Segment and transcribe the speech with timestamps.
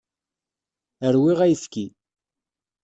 [1.15, 1.85] Rwiɣ ayefki.